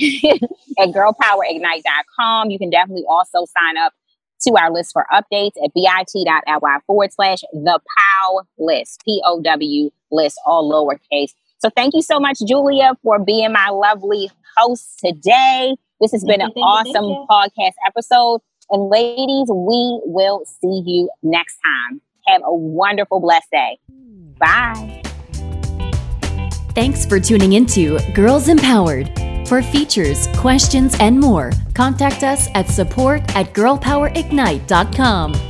at 0.80 0.90
girlpowerignite.com. 0.90 2.50
You 2.50 2.60
can 2.60 2.70
definitely 2.70 3.06
also 3.08 3.46
sign 3.46 3.78
up 3.78 3.94
to 4.42 4.56
our 4.58 4.72
list 4.72 4.94
for 4.94 5.06
updates 5.12 5.52
at 5.64 5.74
bit.ly 5.74 6.78
forward 6.88 7.12
slash 7.12 7.40
the 7.52 7.80
POW 7.98 8.42
list, 8.58 9.02
P 9.06 9.22
O 9.26 9.42
W 9.42 9.90
list, 10.12 10.40
all 10.46 10.70
lowercase. 10.72 11.34
So 11.60 11.70
thank 11.76 11.94
you 11.94 12.02
so 12.02 12.20
much, 12.20 12.40
Julia, 12.46 12.94
for 13.04 13.20
being 13.20 13.52
my 13.52 13.70
lovely 13.70 14.32
host 14.58 15.00
today. 15.04 15.76
This 16.00 16.12
has 16.12 16.24
been 16.24 16.42
an 16.42 16.52
awesome 16.52 17.28
podcast 17.30 17.74
episode. 17.86 18.42
And 18.70 18.90
ladies, 18.90 19.48
we 19.50 20.02
will 20.06 20.44
see 20.46 20.84
you 20.86 21.10
next 21.24 21.58
time. 21.64 22.02
Have 22.28 22.42
a 22.46 22.54
wonderful, 22.54 23.20
blessed 23.20 23.50
day. 23.52 23.80
Bye. 24.40 25.02
Thanks 26.76 27.06
for 27.06 27.20
tuning 27.20 27.54
into 27.54 28.00
Girls 28.14 28.48
Empowered. 28.48 29.12
For 29.48 29.62
features, 29.64 30.28
questions, 30.38 30.96
and 31.00 31.20
more, 31.20 31.52
contact 31.74 32.24
us 32.24 32.48
at 32.54 32.68
support 32.68 33.22
at 33.36 33.54
girlpowerignite.com. 33.54 35.49